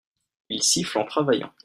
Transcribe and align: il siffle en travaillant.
il 0.49 0.63
siffle 0.63 0.97
en 0.97 1.05
travaillant. 1.05 1.53